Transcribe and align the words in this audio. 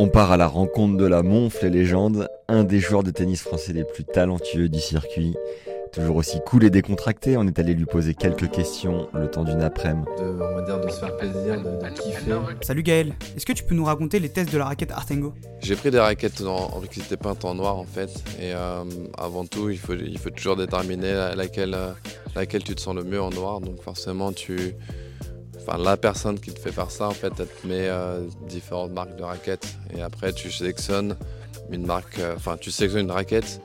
On 0.00 0.06
part 0.06 0.30
à 0.30 0.36
la 0.36 0.46
rencontre 0.46 0.96
de 0.96 1.06
la 1.06 1.24
Monfle 1.24 1.66
et 1.66 1.70
légende, 1.70 2.28
un 2.46 2.62
des 2.62 2.78
joueurs 2.78 3.02
de 3.02 3.10
tennis 3.10 3.42
français 3.42 3.72
les 3.72 3.82
plus 3.82 4.04
talentueux 4.04 4.68
du 4.68 4.78
circuit. 4.78 5.34
Toujours 5.92 6.14
aussi 6.14 6.38
cool 6.46 6.62
et 6.62 6.70
décontracté, 6.70 7.36
on 7.36 7.44
est 7.48 7.58
allé 7.58 7.74
lui 7.74 7.84
poser 7.84 8.14
quelques 8.14 8.48
questions 8.48 9.08
le 9.12 9.28
temps 9.28 9.42
d'une 9.42 9.60
après-midi. 9.60 10.08
De, 10.20 10.40
on 10.40 10.54
va 10.54 10.62
dire 10.62 10.80
de 10.80 10.88
se 10.88 11.00
faire 11.00 11.16
plaisir, 11.16 11.60
de, 11.60 11.84
de 11.84 12.00
kiffer. 12.00 12.36
Salut 12.60 12.84
Gaël, 12.84 13.14
est-ce 13.36 13.44
que 13.44 13.52
tu 13.52 13.64
peux 13.64 13.74
nous 13.74 13.86
raconter 13.86 14.20
les 14.20 14.28
tests 14.28 14.52
de 14.52 14.58
la 14.58 14.66
raquette 14.66 14.92
Artengo? 14.92 15.34
J'ai 15.58 15.74
pris 15.74 15.90
des 15.90 15.98
raquettes 15.98 16.42
en, 16.42 16.80
qui 16.88 17.00
étaient 17.00 17.16
peintes 17.16 17.44
en 17.44 17.56
noir 17.56 17.76
en 17.76 17.84
fait. 17.84 18.10
Et 18.38 18.52
euh, 18.54 18.84
avant 19.18 19.46
tout, 19.46 19.68
il 19.68 19.78
faut, 19.78 19.94
il 19.94 20.18
faut 20.18 20.30
toujours 20.30 20.54
déterminer 20.54 21.32
laquelle, 21.34 21.74
euh, 21.74 21.90
laquelle 22.36 22.62
tu 22.62 22.76
te 22.76 22.80
sens 22.80 22.94
le 22.94 23.02
mieux 23.02 23.20
en 23.20 23.30
noir. 23.30 23.60
Donc 23.60 23.82
forcément, 23.82 24.30
tu, 24.30 24.76
enfin, 25.68 25.82
la 25.82 25.96
personne 25.96 26.38
qui 26.40 26.52
te 26.52 26.58
fait 26.58 26.72
faire 26.72 26.90
ça, 26.90 27.08
en 27.08 27.12
fait, 27.12 27.32
elle 27.38 27.46
te 27.46 27.66
met 27.66 27.88
euh, 27.88 28.26
différentes 28.48 28.92
marques 28.92 29.16
de 29.16 29.22
raquettes. 29.22 29.76
Et 29.94 30.02
après, 30.02 30.32
tu 30.32 30.50
sélectionnes 30.50 31.16
une 31.70 31.86
marque, 31.86 32.18
euh, 32.18 32.34
enfin, 32.36 32.56
tu 32.56 32.70
sélectionnes 32.70 33.04
une 33.04 33.10
raquette. 33.10 33.60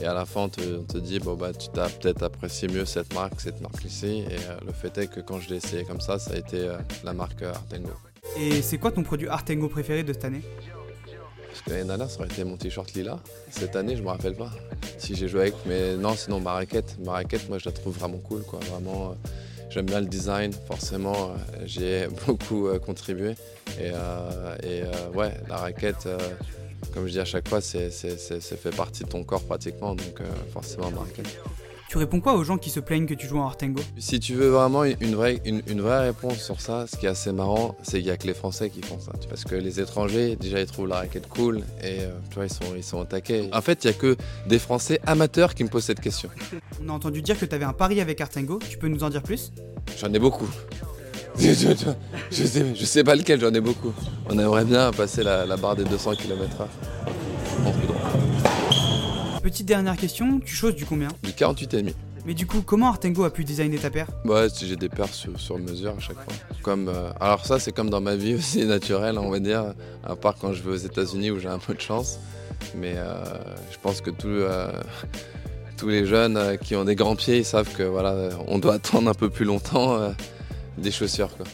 Et 0.00 0.06
à 0.06 0.14
la 0.14 0.24
fin, 0.24 0.42
on 0.42 0.48
te, 0.48 0.60
on 0.60 0.84
te 0.84 0.98
dit, 0.98 1.18
bon, 1.18 1.34
bah, 1.34 1.52
tu 1.52 1.68
t'as 1.70 1.88
peut-être 1.88 2.22
apprécié 2.22 2.68
mieux 2.68 2.84
cette 2.84 3.12
marque, 3.14 3.40
cette 3.40 3.60
marque 3.60 3.84
ici. 3.84 4.24
Et 4.30 4.34
euh, 4.34 4.58
le 4.64 4.72
fait 4.72 4.96
est 4.98 5.08
que 5.08 5.20
quand 5.20 5.40
je 5.40 5.48
l'ai 5.50 5.56
essayé 5.56 5.84
comme 5.84 6.00
ça, 6.00 6.18
ça 6.18 6.34
a 6.34 6.36
été 6.36 6.68
la 7.02 7.12
marque 7.12 7.42
Artengo. 7.42 7.90
Et 8.38 8.62
c'est 8.62 8.78
quoi 8.78 8.92
ton 8.92 9.02
produit 9.02 9.28
Artengo 9.28 9.68
préféré 9.68 10.04
de 10.04 10.12
cette 10.12 10.24
année? 10.24 10.42
Parce 11.48 11.62
que 11.62 11.70
l'année 11.70 11.84
dernière, 11.84 12.08
ça 12.08 12.20
aurait 12.20 12.28
été 12.28 12.44
mon 12.44 12.56
t-shirt 12.56 12.92
lila. 12.94 13.18
Cette 13.50 13.74
année, 13.74 13.96
je 13.96 14.02
me 14.02 14.08
rappelle 14.08 14.36
pas 14.36 14.50
si 14.98 15.16
j'ai 15.16 15.26
joué 15.26 15.40
avec, 15.40 15.54
mais 15.66 15.96
non, 15.96 16.14
sinon 16.14 16.38
ma 16.38 16.52
raquette. 16.52 16.96
Ma 17.04 17.12
raquette, 17.12 17.48
moi, 17.48 17.58
je 17.58 17.64
la 17.64 17.72
trouve 17.72 17.98
vraiment 17.98 18.18
cool, 18.18 18.42
quoi. 18.42 18.60
Vraiment, 18.70 19.16
j'aime 19.70 19.86
bien 19.86 20.00
le 20.00 20.06
design. 20.06 20.52
Forcément, 20.66 21.30
euh, 21.30 21.64
j'y 21.64 21.84
ai 21.84 22.08
beaucoup 22.26 22.68
euh, 22.68 22.78
contribué. 22.78 23.34
Et, 23.78 23.92
euh, 23.92 24.56
ouais, 25.14 25.34
la 25.48 25.56
raquette, 25.56 26.08
comme 26.92 27.06
je 27.06 27.12
dis 27.12 27.20
à 27.20 27.24
chaque 27.24 27.48
fois, 27.48 27.60
c'est, 27.60 27.90
fait 27.90 28.76
partie 28.76 29.04
de 29.04 29.08
ton 29.08 29.24
corps 29.24 29.44
pratiquement, 29.44 29.94
donc 29.94 30.20
forcément 30.52 30.90
ma 30.90 31.00
raquette. 31.00 31.40
Tu 31.88 31.96
réponds 31.96 32.20
quoi 32.20 32.34
aux 32.34 32.44
gens 32.44 32.58
qui 32.58 32.68
se 32.68 32.80
plaignent 32.80 33.06
que 33.06 33.14
tu 33.14 33.26
joues 33.26 33.38
en 33.38 33.46
Artengo 33.46 33.80
Si 33.98 34.20
tu 34.20 34.34
veux 34.34 34.48
vraiment 34.48 34.84
une 34.84 35.14
vraie, 35.14 35.40
une, 35.46 35.62
une 35.68 35.80
vraie 35.80 36.00
réponse 36.08 36.36
sur 36.38 36.60
ça, 36.60 36.86
ce 36.86 36.96
qui 36.98 37.06
est 37.06 37.08
assez 37.08 37.32
marrant, 37.32 37.76
c'est 37.82 37.92
qu'il 37.98 38.04
n'y 38.04 38.10
a 38.10 38.18
que 38.18 38.26
les 38.26 38.34
Français 38.34 38.68
qui 38.68 38.82
font 38.82 38.98
ça. 39.00 39.12
Parce 39.30 39.44
que 39.44 39.54
les 39.54 39.80
étrangers, 39.80 40.36
déjà, 40.36 40.60
ils 40.60 40.66
trouvent 40.66 40.88
la 40.88 40.96
raquette 40.96 41.28
cool 41.28 41.58
et 41.82 42.00
euh, 42.00 42.10
tu 42.28 42.34
vois, 42.34 42.44
ils 42.44 42.52
sont, 42.52 42.74
ils 42.76 42.84
sont 42.84 43.00
attaqués. 43.00 43.48
En 43.54 43.62
fait, 43.62 43.84
il 43.84 43.86
n'y 43.86 43.94
a 43.94 43.98
que 43.98 44.16
des 44.46 44.58
Français 44.58 45.00
amateurs 45.06 45.54
qui 45.54 45.64
me 45.64 45.70
posent 45.70 45.84
cette 45.84 46.00
question. 46.00 46.28
On 46.84 46.90
a 46.90 46.92
entendu 46.92 47.22
dire 47.22 47.38
que 47.38 47.46
tu 47.46 47.54
avais 47.54 47.64
un 47.64 47.72
pari 47.72 48.02
avec 48.02 48.20
Artengo, 48.20 48.58
tu 48.68 48.76
peux 48.76 48.88
nous 48.88 49.02
en 49.02 49.08
dire 49.08 49.22
plus? 49.22 49.50
J'en 49.98 50.12
ai 50.12 50.18
beaucoup. 50.18 50.48
je, 51.38 51.52
je- 51.54 51.74
je 52.30 52.44
sais, 52.44 52.66
je 52.74 52.84
sais 52.84 53.02
pas 53.04 53.14
lequel, 53.14 53.40
j'en 53.40 53.54
ai 53.54 53.60
beaucoup. 53.62 53.94
On 54.28 54.38
aimerait 54.38 54.66
bien 54.66 54.90
passer 54.92 55.22
la, 55.22 55.46
la 55.46 55.56
barre 55.56 55.76
des 55.76 55.84
200 55.84 56.16
km/h. 56.16 56.66
Coup 57.72 57.86
droit. 57.86 58.10
Petite 59.48 59.64
dernière 59.64 59.96
question, 59.96 60.40
tu 60.40 60.54
choses 60.54 60.74
du 60.74 60.84
combien 60.84 61.08
Du 61.22 61.30
48,5. 61.30 61.94
Mais 62.26 62.34
du 62.34 62.46
coup, 62.46 62.60
comment 62.60 62.88
Artengo 62.88 63.24
a 63.24 63.30
pu 63.30 63.44
designer 63.44 63.80
ta 63.80 63.88
paire? 63.88 64.08
Ouais, 64.26 64.50
si 64.50 64.68
j'ai 64.68 64.76
des 64.76 64.90
paires 64.90 65.08
sur, 65.08 65.40
sur 65.40 65.58
mesure 65.58 65.94
à 65.96 66.00
chaque 66.00 66.16
fois. 66.16 66.34
Comme, 66.62 66.90
euh, 66.90 67.10
alors 67.18 67.46
ça, 67.46 67.58
c'est 67.58 67.72
comme 67.72 67.88
dans 67.88 68.02
ma 68.02 68.14
vie 68.14 68.34
aussi 68.36 68.66
naturelle, 68.66 69.16
on 69.18 69.30
va 69.30 69.38
dire, 69.38 69.72
à 70.04 70.16
part 70.16 70.34
quand 70.38 70.52
je 70.52 70.62
vais 70.62 70.72
aux 70.72 70.76
États-Unis 70.76 71.30
où 71.30 71.38
j'ai 71.38 71.48
un 71.48 71.58
peu 71.58 71.72
de 71.72 71.80
chance. 71.80 72.18
Mais 72.76 72.92
euh, 72.96 73.24
je 73.72 73.78
pense 73.80 74.02
que 74.02 74.10
tout, 74.10 74.28
euh, 74.28 74.70
tous 75.78 75.88
les 75.88 76.04
jeunes 76.04 76.58
qui 76.58 76.76
ont 76.76 76.84
des 76.84 76.94
grands 76.94 77.16
pieds, 77.16 77.38
ils 77.38 77.46
savent 77.46 77.74
que 77.74 77.84
voilà, 77.84 78.28
on 78.48 78.58
doit 78.58 78.74
attendre 78.74 79.08
un 79.08 79.14
peu 79.14 79.30
plus 79.30 79.46
longtemps 79.46 80.12
des 80.76 80.90
chaussures. 80.90 81.34
Quoi. 81.34 81.46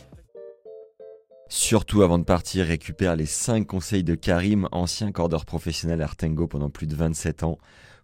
Surtout 1.56 2.02
avant 2.02 2.18
de 2.18 2.24
partir, 2.24 2.66
récupère 2.66 3.14
les 3.14 3.26
5 3.26 3.64
conseils 3.64 4.02
de 4.02 4.16
Karim, 4.16 4.68
ancien 4.72 5.12
cordeur 5.12 5.44
professionnel 5.44 6.02
Artengo 6.02 6.48
pendant 6.48 6.68
plus 6.68 6.88
de 6.88 6.96
27 6.96 7.44
ans, 7.44 7.58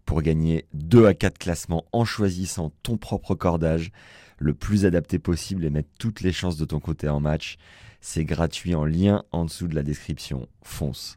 pour 0.06 0.22
gagner 0.22 0.66
2 0.74 1.06
à 1.06 1.14
4 1.14 1.36
classements 1.36 1.84
en 1.90 2.04
choisissant 2.04 2.70
ton 2.84 2.96
propre 2.96 3.34
cordage, 3.34 3.90
le 4.38 4.54
plus 4.54 4.86
adapté 4.86 5.18
possible 5.18 5.64
et 5.64 5.70
mettre 5.70 5.88
toutes 5.98 6.20
les 6.20 6.30
chances 6.30 6.58
de 6.58 6.64
ton 6.64 6.78
côté 6.78 7.08
en 7.08 7.18
match. 7.18 7.56
C'est 8.00 8.24
gratuit 8.24 8.76
en 8.76 8.84
lien 8.84 9.24
en 9.32 9.46
dessous 9.46 9.66
de 9.66 9.74
la 9.74 9.82
description. 9.82 10.46
Fonce. 10.62 11.16